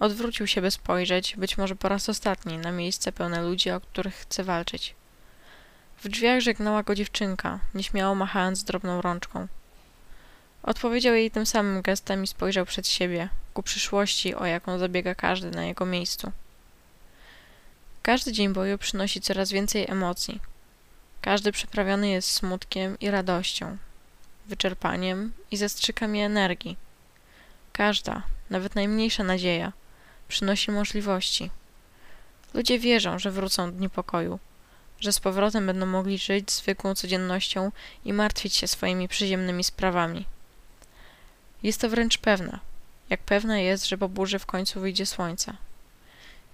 Odwrócił 0.00 0.46
się, 0.46 0.60
by 0.60 0.70
spojrzeć, 0.70 1.36
być 1.36 1.58
może 1.58 1.76
po 1.76 1.88
raz 1.88 2.08
ostatni, 2.08 2.58
na 2.58 2.72
miejsce 2.72 3.12
pełne 3.12 3.42
ludzi, 3.42 3.70
o 3.70 3.80
których 3.80 4.14
chce 4.14 4.44
walczyć. 4.44 4.94
W 6.02 6.08
drzwiach 6.08 6.40
żegnała 6.40 6.82
go 6.82 6.94
dziewczynka, 6.94 7.58
nieśmiało 7.74 8.14
machając 8.14 8.64
drobną 8.64 9.02
rączką. 9.02 9.48
Odpowiedział 10.62 11.14
jej 11.14 11.30
tym 11.30 11.46
samym 11.46 11.82
gestem 11.82 12.24
i 12.24 12.26
spojrzał 12.26 12.66
przed 12.66 12.88
siebie, 12.88 13.28
ku 13.54 13.62
przyszłości, 13.62 14.34
o 14.34 14.46
jaką 14.46 14.78
zabiega 14.78 15.14
każdy 15.14 15.50
na 15.50 15.64
jego 15.64 15.86
miejscu. 15.86 16.32
Każdy 18.06 18.32
dzień 18.32 18.52
boju 18.52 18.78
przynosi 18.78 19.20
coraz 19.20 19.50
więcej 19.50 19.90
emocji. 19.90 20.40
Każdy 21.20 21.52
przyprawiony 21.52 22.08
jest 22.08 22.30
smutkiem 22.30 22.98
i 22.98 23.10
radością, 23.10 23.76
wyczerpaniem 24.46 25.32
i 25.50 25.56
zastrzykami 25.56 26.20
energii. 26.20 26.76
Każda, 27.72 28.22
nawet 28.50 28.74
najmniejsza 28.74 29.24
nadzieja, 29.24 29.72
przynosi 30.28 30.70
możliwości. 30.70 31.50
Ludzie 32.54 32.78
wierzą, 32.78 33.18
że 33.18 33.30
wrócą 33.30 33.72
dni 33.72 33.90
pokoju, 33.90 34.38
że 35.00 35.12
z 35.12 35.20
powrotem 35.20 35.66
będą 35.66 35.86
mogli 35.86 36.18
żyć 36.18 36.52
zwykłą 36.52 36.94
codziennością 36.94 37.72
i 38.04 38.12
martwić 38.12 38.54
się 38.56 38.68
swoimi 38.68 39.08
przyziemnymi 39.08 39.64
sprawami. 39.64 40.24
Jest 41.62 41.80
to 41.80 41.88
wręcz 41.88 42.18
pewne, 42.18 42.58
jak 43.10 43.20
pewne 43.20 43.62
jest, 43.62 43.86
że 43.86 43.98
po 43.98 44.08
burzy 44.08 44.38
w 44.38 44.46
końcu 44.46 44.80
wyjdzie 44.80 45.06
słońce. 45.06 45.56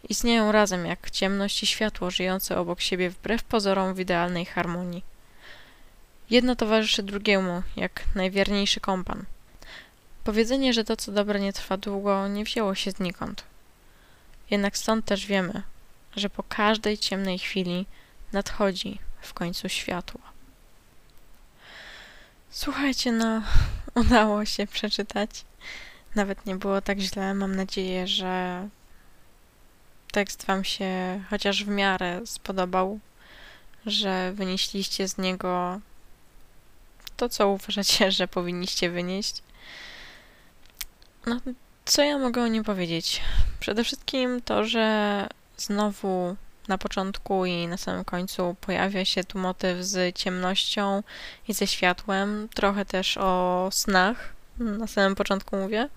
Istnieją 0.08 0.52
razem 0.52 0.86
jak 0.86 1.10
ciemność 1.10 1.62
i 1.62 1.66
światło 1.66 2.10
żyjące 2.10 2.58
obok 2.58 2.80
siebie 2.80 3.10
wbrew 3.10 3.42
pozorom 3.42 3.94
w 3.94 4.00
idealnej 4.00 4.44
harmonii. 4.44 5.04
Jedno 6.30 6.56
towarzyszy 6.56 7.02
drugiemu, 7.02 7.62
jak 7.76 8.02
najwierniejszy 8.14 8.80
kompan. 8.80 9.24
Powiedzenie, 10.24 10.72
że 10.72 10.84
to 10.84 10.96
co 10.96 11.12
dobre 11.12 11.40
nie 11.40 11.52
trwa 11.52 11.76
długo, 11.76 12.28
nie 12.28 12.44
wzięło 12.44 12.74
się 12.74 12.90
znikąd. 12.90 13.44
Jednak 14.50 14.78
stąd 14.78 15.04
też 15.04 15.26
wiemy, 15.26 15.62
że 16.16 16.30
po 16.30 16.42
każdej 16.42 16.98
ciemnej 16.98 17.38
chwili 17.38 17.86
nadchodzi 18.32 18.98
w 19.20 19.34
końcu 19.34 19.68
światło. 19.68 20.20
Słuchajcie, 22.50 23.12
no, 23.12 23.42
udało 24.02 24.44
się 24.44 24.66
przeczytać. 24.66 25.44
Nawet 26.14 26.46
nie 26.46 26.56
było 26.56 26.80
tak 26.80 26.98
źle. 26.98 27.34
Mam 27.34 27.56
nadzieję, 27.56 28.06
że 28.06 28.68
tekst 30.10 30.46
Wam 30.46 30.64
się 30.64 31.22
chociaż 31.30 31.64
w 31.64 31.68
miarę 31.68 32.20
spodobał, 32.26 32.98
że 33.86 34.32
wynieśliście 34.32 35.08
z 35.08 35.18
niego 35.18 35.80
to, 37.16 37.28
co 37.28 37.48
uważacie, 37.48 38.12
że 38.18 38.28
powinniście 38.28 38.90
wynieść. 38.90 39.42
No, 41.26 41.40
co 41.84 42.02
ja 42.02 42.18
mogę 42.18 42.42
o 42.42 42.46
nim 42.46 42.64
powiedzieć? 42.64 43.20
Przede 43.60 43.84
wszystkim 43.84 44.42
to, 44.42 44.64
że 44.64 45.26
znowu 45.56 46.36
na 46.68 46.78
początku 46.78 47.46
i 47.46 47.66
na 47.66 47.76
samym 47.76 48.04
końcu 48.04 48.56
pojawia 48.60 49.04
się 49.04 49.24
tu 49.24 49.38
motyw 49.38 49.84
z 49.84 50.16
ciemnością 50.16 51.02
i 51.48 51.54
ze 51.54 51.66
światłem, 51.66 52.48
trochę 52.54 52.84
też 52.84 53.18
o 53.18 53.68
snach, 53.72 54.32
na 54.58 54.86
samym 54.86 55.14
początku 55.14 55.56
mówię. 55.56 55.88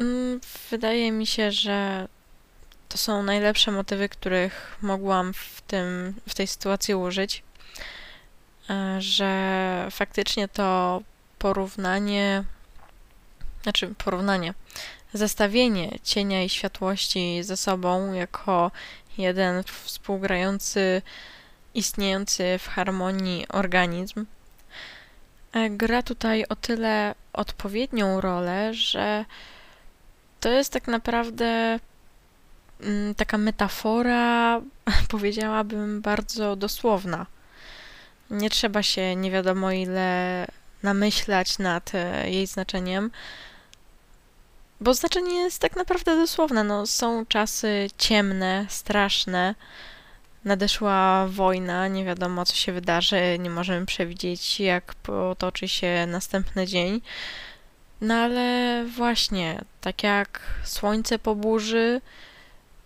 Mm, 0.00 0.40
wydaje 0.70 1.12
mi 1.12 1.26
się, 1.26 1.52
że 1.52 2.08
to 2.88 2.98
są 2.98 3.22
najlepsze 3.22 3.70
motywy, 3.70 4.08
których 4.08 4.78
mogłam 4.82 5.34
w, 5.34 5.60
tym, 5.66 6.14
w 6.28 6.34
tej 6.34 6.46
sytuacji 6.46 6.94
użyć. 6.94 7.42
E, 8.70 8.96
że 9.00 9.88
faktycznie 9.90 10.48
to 10.48 11.00
porównanie, 11.38 12.44
znaczy 13.62 13.94
porównanie, 14.04 14.54
zestawienie 15.12 15.98
cienia 16.02 16.42
i 16.42 16.48
światłości 16.48 17.42
ze 17.42 17.56
sobą 17.56 18.12
jako 18.12 18.70
jeden 19.18 19.62
współgrający, 19.62 21.02
istniejący 21.74 22.58
w 22.58 22.68
harmonii 22.68 23.48
organizm, 23.48 24.26
e, 25.52 25.70
gra 25.70 26.02
tutaj 26.02 26.44
o 26.48 26.56
tyle 26.56 27.14
odpowiednią 27.32 28.20
rolę, 28.20 28.74
że 28.74 29.24
to 30.46 30.50
jest 30.50 30.72
tak 30.72 30.88
naprawdę 30.88 31.78
mm, 32.80 33.14
taka 33.14 33.38
metafora, 33.38 34.60
powiedziałabym, 35.08 36.00
bardzo 36.00 36.56
dosłowna. 36.56 37.26
Nie 38.30 38.50
trzeba 38.50 38.82
się 38.82 39.16
nie 39.16 39.30
wiadomo 39.30 39.72
ile 39.72 40.46
namyślać 40.82 41.58
nad 41.58 41.94
e, 41.94 42.30
jej 42.30 42.46
znaczeniem. 42.46 43.10
Bo 44.80 44.94
znaczenie 44.94 45.34
jest 45.34 45.58
tak 45.58 45.76
naprawdę 45.76 46.16
dosłowne. 46.16 46.64
No, 46.64 46.86
są 46.86 47.26
czasy 47.26 47.88
ciemne, 47.98 48.66
straszne. 48.68 49.54
Nadeszła 50.44 51.26
wojna, 51.28 51.88
nie 51.88 52.04
wiadomo 52.04 52.44
co 52.44 52.54
się 52.54 52.72
wydarzy, 52.72 53.38
nie 53.38 53.50
możemy 53.50 53.86
przewidzieć, 53.86 54.60
jak 54.60 54.94
potoczy 54.94 55.68
się 55.68 56.06
następny 56.08 56.66
dzień. 56.66 57.00
No 58.00 58.14
ale 58.14 58.84
właśnie, 58.96 59.64
tak 59.80 60.02
jak 60.02 60.40
słońce 60.64 61.18
po 61.18 61.34
burzy, 61.34 62.00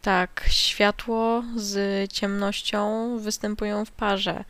tak 0.02 0.44
światło 0.48 1.42
z 1.56 2.12
ciemnością 2.12 3.18
występują 3.18 3.84
w 3.84 3.90
parze. 3.90 4.44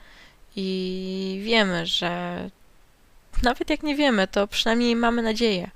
I 0.56 1.40
wiemy, 1.44 1.86
że 1.86 2.50
nawet 3.42 3.70
jak 3.70 3.82
nie 3.82 3.96
wiemy, 3.96 4.28
to 4.28 4.46
przynajmniej 4.46 4.96
mamy 4.96 5.22
nadzieję, 5.22 5.70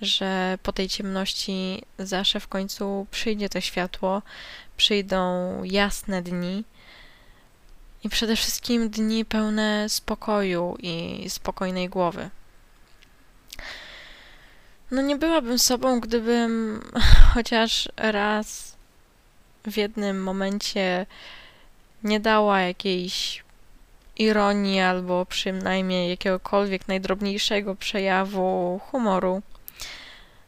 że 0.00 0.58
po 0.62 0.72
tej 0.72 0.88
ciemności 0.88 1.82
zawsze 1.98 2.40
w 2.40 2.48
końcu 2.48 3.06
przyjdzie 3.10 3.48
to 3.48 3.60
światło, 3.60 4.22
przyjdą 4.76 5.52
jasne 5.64 6.22
dni 6.22 6.64
i 8.04 8.08
przede 8.08 8.36
wszystkim 8.36 8.90
dni 8.90 9.24
pełne 9.24 9.88
spokoju 9.88 10.76
i 10.78 11.24
spokojnej 11.30 11.88
głowy. 11.88 12.30
No 14.92 15.02
nie 15.02 15.16
byłabym 15.16 15.58
sobą, 15.58 16.00
gdybym 16.00 16.80
chociaż 17.34 17.88
raz 17.96 18.76
w 19.66 19.76
jednym 19.76 20.22
momencie 20.22 21.06
nie 22.04 22.20
dała 22.20 22.60
jakiejś 22.60 23.44
ironii 24.18 24.80
albo 24.80 25.26
przynajmniej 25.26 26.10
jakiegokolwiek 26.10 26.88
najdrobniejszego 26.88 27.74
przejawu 27.74 28.80
humoru. 28.90 29.42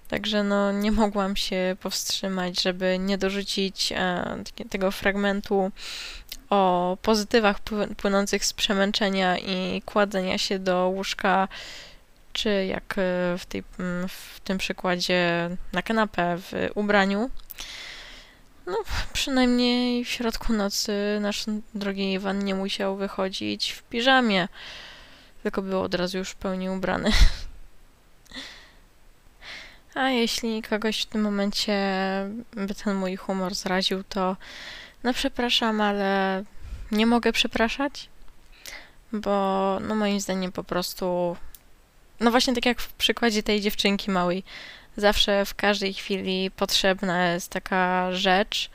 Także 0.08 0.42
no, 0.42 0.72
nie 0.72 0.92
mogłam 0.92 1.36
się 1.36 1.76
powstrzymać, 1.80 2.62
żeby 2.62 2.98
nie 2.98 3.18
dorzucić 3.18 3.92
e, 3.92 4.24
tego 4.70 4.90
fragmentu 4.90 5.70
o 6.50 6.96
pozytywach 7.02 7.60
płynących 7.96 8.44
z 8.44 8.52
przemęczenia 8.52 9.38
i 9.38 9.82
kładzenia 9.82 10.38
się 10.38 10.58
do 10.58 10.88
łóżka, 10.88 11.48
czy 12.34 12.66
jak 12.66 12.94
e, 12.98 13.38
w, 13.38 13.46
tej, 13.48 13.62
w 14.08 14.40
tym 14.40 14.58
przykładzie 14.58 15.50
na 15.72 15.82
kanapę 15.82 16.36
w 16.38 16.52
ubraniu. 16.74 17.30
No, 18.66 18.76
przynajmniej 19.12 20.04
w 20.04 20.08
środku 20.08 20.52
nocy 20.52 20.92
nasz 21.20 21.44
drogi 21.74 22.12
Iwan 22.12 22.44
nie 22.44 22.54
musiał 22.54 22.96
wychodzić 22.96 23.70
w 23.70 23.82
piżamie, 23.82 24.48
tylko 25.42 25.62
był 25.62 25.80
od 25.80 25.94
razu 25.94 26.18
już 26.18 26.30
w 26.30 26.34
pełni 26.34 26.70
ubrany. 26.70 27.10
A 29.94 30.08
jeśli 30.08 30.62
kogoś 30.62 31.02
w 31.02 31.06
tym 31.06 31.22
momencie 31.22 31.78
by 32.52 32.74
ten 32.74 32.94
mój 32.94 33.16
humor 33.16 33.54
zraził, 33.54 34.04
to 34.04 34.36
no 35.04 35.14
przepraszam, 35.14 35.80
ale 35.80 36.44
nie 36.92 37.06
mogę 37.06 37.32
przepraszać, 37.32 38.08
bo 39.12 39.78
no 39.80 39.94
moim 39.94 40.20
zdaniem 40.20 40.52
po 40.52 40.64
prostu 40.64 41.36
no 42.20 42.30
właśnie 42.30 42.54
tak 42.54 42.66
jak 42.66 42.80
w 42.80 42.92
przykładzie 42.92 43.42
tej 43.42 43.60
dziewczynki 43.60 44.10
małej, 44.10 44.44
zawsze 44.96 45.44
w 45.44 45.54
każdej 45.54 45.94
chwili 45.94 46.50
potrzebna 46.50 47.32
jest 47.32 47.50
taka 47.50 48.12
rzecz, 48.12 48.70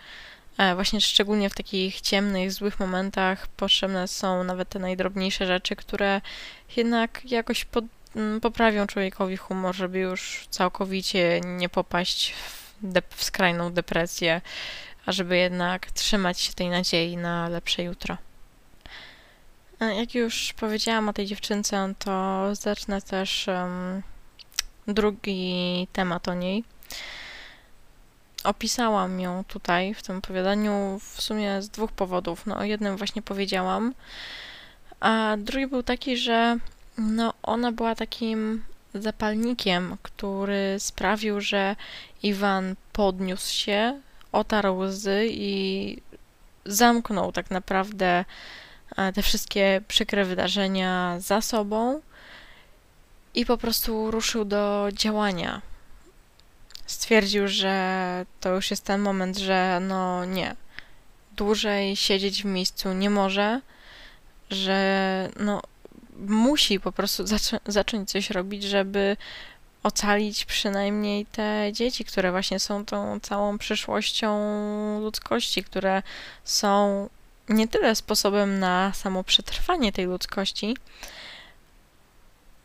e, 0.57 0.75
właśnie 0.75 1.01
szczególnie 1.01 1.49
w 1.49 1.55
takich 1.55 2.01
ciemnych, 2.01 2.51
złych 2.51 2.79
momentach 2.79 3.47
potrzebne 3.47 4.07
są 4.07 4.43
nawet 4.43 4.69
te 4.69 4.79
najdrobniejsze 4.79 5.45
rzeczy, 5.45 5.75
które 5.75 6.21
jednak 6.77 7.31
jakoś 7.31 7.65
pod, 7.65 7.85
poprawią 8.41 8.87
człowiekowi 8.87 9.37
humor, 9.37 9.75
żeby 9.75 9.99
już 9.99 10.47
całkowicie 10.49 11.41
nie 11.45 11.69
popaść 11.69 12.33
w, 12.33 12.73
w 13.15 13.23
skrajną 13.23 13.73
depresję, 13.73 14.41
a 15.05 15.11
żeby 15.11 15.37
jednak 15.37 15.91
trzymać 15.91 16.41
się 16.41 16.53
tej 16.53 16.69
nadziei 16.69 17.17
na 17.17 17.49
lepsze 17.49 17.83
jutro. 17.83 18.17
E, 19.79 19.95
jak 19.95 20.15
już 20.15 20.53
powiedziałam 20.53 21.09
o 21.09 21.13
tej 21.13 21.25
dziewczynce, 21.25 21.93
to 21.99 22.45
zacznę 22.55 23.01
też 23.01 23.47
um, 23.47 24.03
drugi 24.87 25.87
temat 25.93 26.27
o 26.27 26.33
niej. 26.33 26.63
Opisałam 28.43 29.19
ją 29.19 29.43
tutaj 29.43 29.93
w 29.93 30.03
tym 30.03 30.17
opowiadaniu 30.17 30.99
w 30.99 31.21
sumie 31.21 31.61
z 31.61 31.69
dwóch 31.69 31.91
powodów. 31.91 32.45
No, 32.45 32.57
o 32.57 32.63
jednym 32.63 32.97
właśnie 32.97 33.21
powiedziałam, 33.21 33.93
a 34.99 35.35
drugi 35.37 35.67
był 35.67 35.83
taki, 35.83 36.17
że 36.17 36.57
no, 36.97 37.33
ona 37.43 37.71
była 37.71 37.95
takim 37.95 38.63
zapalnikiem, 38.93 39.97
który 40.01 40.75
sprawił, 40.79 41.41
że 41.41 41.75
Iwan 42.23 42.75
podniósł 42.93 43.53
się, 43.53 44.01
otarł 44.31 44.77
łzy 44.77 45.27
i 45.29 45.97
zamknął 46.65 47.31
tak 47.31 47.51
naprawdę 47.51 48.25
te 48.95 49.21
wszystkie 49.21 49.81
przykre 49.87 50.25
wydarzenia 50.25 51.15
za 51.19 51.41
sobą 51.41 52.01
i 53.35 53.45
po 53.45 53.57
prostu 53.57 54.11
ruszył 54.11 54.45
do 54.45 54.89
działania. 54.93 55.61
Stwierdził, 56.85 57.47
że 57.47 58.25
to 58.39 58.55
już 58.55 58.71
jest 58.71 58.85
ten 58.85 59.01
moment, 59.01 59.37
że 59.37 59.79
no 59.81 60.25
nie, 60.25 60.55
dłużej 61.35 61.95
siedzieć 61.95 62.43
w 62.43 62.45
miejscu 62.45 62.93
nie 62.93 63.09
może, 63.09 63.61
że 64.49 65.29
no 65.39 65.61
musi 66.17 66.79
po 66.79 66.91
prostu 66.91 67.27
zaczą 67.27 67.57
zacząć 67.67 68.11
coś 68.11 68.29
robić, 68.29 68.63
żeby 68.63 69.17
ocalić 69.83 70.45
przynajmniej 70.45 71.25
te 71.25 71.69
dzieci, 71.73 72.05
które 72.05 72.31
właśnie 72.31 72.59
są 72.59 72.85
tą 72.85 73.19
całą 73.19 73.57
przyszłością 73.57 74.29
ludzkości, 74.99 75.63
które 75.63 76.03
są 76.43 77.09
nie 77.49 77.67
tyle 77.67 77.95
sposobem 77.95 78.59
na 78.59 78.93
samo 78.93 79.23
przetrwanie 79.23 79.91
tej 79.91 80.05
ludzkości, 80.05 80.77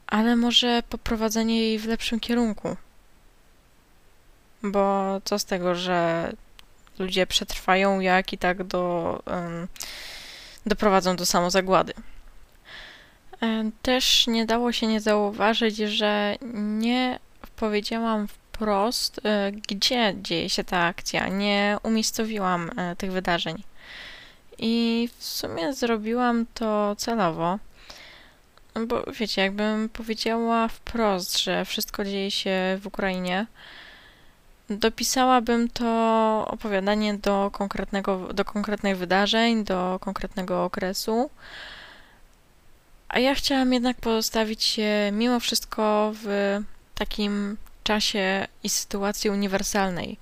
ale 0.06 0.36
może 0.36 0.82
poprowadzenie 0.88 1.60
jej 1.60 1.78
w 1.78 1.86
lepszym 1.86 2.20
kierunku. 2.20 2.76
Bo 4.62 5.20
co 5.24 5.38
z 5.38 5.44
tego, 5.44 5.74
że 5.74 6.32
ludzie 6.98 7.26
przetrwają, 7.26 8.00
jak 8.00 8.32
i 8.32 8.38
tak 8.38 8.64
do, 8.64 9.22
um, 9.26 9.68
doprowadzą 10.66 11.16
do 11.16 11.26
samozagłady. 11.26 11.92
Też 13.82 14.26
nie 14.26 14.46
dało 14.46 14.72
się 14.72 14.86
nie 14.86 15.00
zauważyć, 15.00 15.76
że 15.76 16.36
nie 16.54 17.18
powiedziałam 17.56 18.28
wprost, 18.28 19.20
e, 19.24 19.52
gdzie 19.52 20.14
dzieje 20.22 20.50
się 20.50 20.64
ta 20.64 20.84
akcja. 20.84 21.28
Nie 21.28 21.76
umiejscowiłam 21.82 22.70
e, 22.78 22.96
tych 22.96 23.12
wydarzeń. 23.12 23.62
I 24.58 25.08
w 25.18 25.24
sumie 25.24 25.72
zrobiłam 25.72 26.46
to 26.54 26.96
celowo, 26.98 27.58
bo 28.86 29.02
wiecie, 29.12 29.42
jakbym 29.42 29.88
powiedziała 29.88 30.68
wprost, 30.68 31.38
że 31.38 31.64
wszystko 31.64 32.04
dzieje 32.04 32.30
się 32.30 32.78
w 32.80 32.86
Ukrainie, 32.86 33.46
dopisałabym 34.70 35.68
to 35.68 36.44
opowiadanie 36.50 37.14
do, 37.14 37.50
konkretnego, 37.52 38.32
do 38.34 38.44
konkretnych 38.44 38.98
wydarzeń, 38.98 39.64
do 39.64 39.98
konkretnego 40.00 40.64
okresu. 40.64 41.30
A 43.08 43.18
ja 43.18 43.34
chciałam 43.34 43.72
jednak 43.72 43.96
pozostawić 43.96 44.62
się 44.62 45.10
mimo 45.12 45.40
wszystko 45.40 46.12
w 46.22 46.58
takim 46.94 47.56
czasie 47.84 48.46
i 48.62 48.68
sytuacji 48.68 49.30
uniwersalnej. 49.30 50.18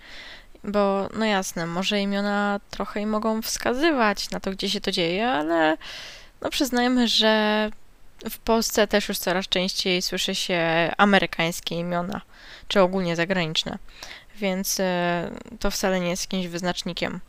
Bo, 0.64 1.08
no 1.14 1.24
jasne, 1.24 1.66
może 1.66 2.00
imiona 2.00 2.60
trochę 2.70 3.00
i 3.00 3.06
mogą 3.06 3.42
wskazywać 3.42 4.30
na 4.30 4.40
to, 4.40 4.50
gdzie 4.50 4.70
się 4.70 4.80
to 4.80 4.90
dzieje, 4.90 5.28
ale 5.28 5.76
no 6.40 6.50
przyznajmy, 6.50 7.08
że 7.08 7.70
w 8.30 8.38
Polsce 8.38 8.86
też 8.86 9.08
już 9.08 9.18
coraz 9.18 9.48
częściej 9.48 10.02
słyszy 10.02 10.34
się 10.34 10.92
amerykańskie 10.98 11.74
imiona, 11.74 12.20
czy 12.68 12.80
ogólnie 12.80 13.16
zagraniczne, 13.16 13.78
więc 14.36 14.80
e, 14.80 15.30
to 15.60 15.70
wcale 15.70 16.00
nie 16.00 16.10
jest 16.10 16.24
jakimś 16.24 16.46
wyznacznikiem. 16.46 17.20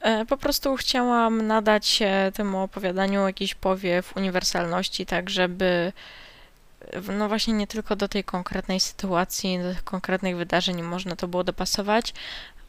E, 0.00 0.26
po 0.26 0.36
prostu 0.36 0.76
chciałam 0.76 1.46
nadać 1.46 1.98
temu 2.34 2.62
opowiadaniu 2.62 3.26
jakiś 3.26 3.54
powiew 3.54 4.16
uniwersalności, 4.16 5.06
tak 5.06 5.30
żeby 5.30 5.92
no 7.18 7.28
właśnie 7.28 7.54
nie 7.54 7.66
tylko 7.66 7.96
do 7.96 8.08
tej 8.08 8.24
konkretnej 8.24 8.80
sytuacji, 8.80 9.58
do 9.58 9.70
tych 9.70 9.84
konkretnych 9.84 10.36
wydarzeń 10.36 10.82
można 10.82 11.16
to 11.16 11.28
było 11.28 11.44
dopasować, 11.44 12.14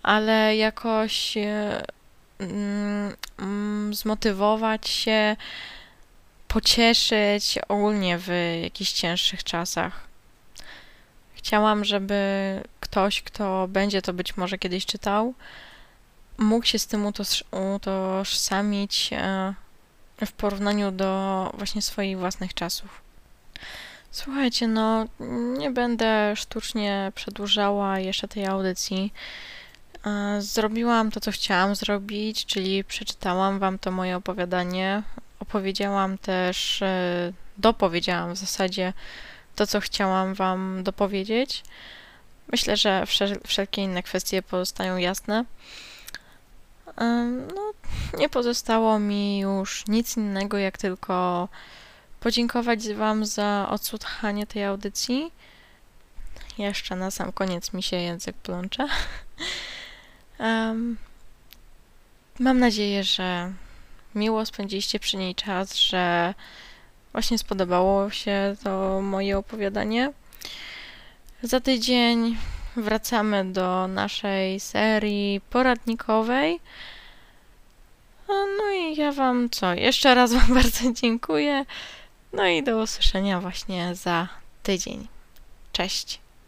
ale 0.03 0.55
jakoś 0.55 1.37
e, 1.37 1.83
mm, 2.39 3.15
mm, 3.39 3.93
zmotywować 3.93 4.89
się, 4.89 5.35
pocieszyć 6.47 7.59
ogólnie 7.67 8.17
w 8.17 8.29
jakichś 8.63 8.91
cięższych 8.91 9.43
czasach. 9.43 10.07
Chciałam, 11.33 11.85
żeby 11.85 12.19
ktoś, 12.79 13.21
kto 13.21 13.67
będzie 13.67 14.01
to 14.01 14.13
być 14.13 14.37
może 14.37 14.57
kiedyś 14.57 14.85
czytał, 14.85 15.33
mógł 16.37 16.65
się 16.65 16.79
z 16.79 16.87
tym 16.87 17.11
utożsamić, 17.75 19.09
e, 19.13 19.53
w 20.25 20.31
porównaniu 20.31 20.91
do 20.91 21.51
właśnie 21.57 21.81
swoich 21.81 22.19
własnych 22.19 22.53
czasów. 22.53 23.01
Słuchajcie, 24.11 24.67
no 24.67 25.05
nie 25.57 25.71
będę 25.71 26.35
sztucznie 26.35 27.11
przedłużała 27.15 27.99
jeszcze 27.99 28.27
tej 28.27 28.45
audycji. 28.45 29.13
E, 30.05 30.41
zrobiłam 30.41 31.11
to, 31.11 31.19
co 31.19 31.31
chciałam 31.31 31.75
zrobić, 31.75 32.45
czyli 32.45 32.83
przeczytałam 32.83 33.59
Wam 33.59 33.79
to 33.79 33.91
moje 33.91 34.17
opowiadanie. 34.17 35.03
Opowiedziałam 35.39 36.17
też, 36.17 36.81
e, 36.81 37.33
dopowiedziałam 37.57 38.33
w 38.33 38.37
zasadzie 38.37 38.93
to, 39.55 39.67
co 39.67 39.79
chciałam 39.79 40.33
Wam 40.33 40.83
dopowiedzieć. 40.83 41.63
Myślę, 42.51 42.77
że 42.77 43.05
wszelkie 43.47 43.81
inne 43.81 44.03
kwestie 44.03 44.41
pozostają 44.41 44.97
jasne. 44.97 45.45
E, 46.97 47.05
no, 47.55 47.71
nie 48.17 48.29
pozostało 48.29 48.99
mi 48.99 49.39
już 49.39 49.87
nic 49.87 50.17
innego, 50.17 50.57
jak 50.57 50.77
tylko 50.77 51.47
podziękować 52.19 52.93
Wam 52.93 53.25
za 53.25 53.67
odsłuchanie 53.69 54.47
tej 54.47 54.63
audycji. 54.63 55.31
Jeszcze 56.57 56.95
na 56.95 57.11
sam 57.11 57.31
koniec 57.31 57.73
mi 57.73 57.83
się 57.83 57.97
język 57.97 58.37
plącze. 58.37 58.87
Um, 60.39 60.97
mam 62.39 62.59
nadzieję, 62.59 63.03
że 63.03 63.53
miło 64.15 64.45
spędziliście 64.45 64.99
przy 64.99 65.17
niej 65.17 65.35
czas, 65.35 65.75
że 65.75 66.33
właśnie 67.11 67.37
spodobało 67.37 68.09
się 68.09 68.55
to 68.63 69.01
moje 69.01 69.37
opowiadanie. 69.37 70.13
Za 71.43 71.59
tydzień 71.59 72.37
wracamy 72.75 73.45
do 73.45 73.87
naszej 73.87 74.59
serii 74.59 75.41
poradnikowej. 75.49 76.59
No 78.27 78.71
i 78.71 78.95
ja 78.95 79.11
Wam 79.11 79.49
co? 79.49 79.73
Jeszcze 79.73 80.15
raz 80.15 80.33
Wam 80.33 80.53
bardzo 80.63 80.91
dziękuję. 80.93 81.65
No 82.33 82.47
i 82.47 82.63
do 82.63 82.77
usłyszenia 82.77 83.41
właśnie 83.41 83.95
za 83.95 84.27
tydzień. 84.63 85.07
Cześć. 85.73 86.19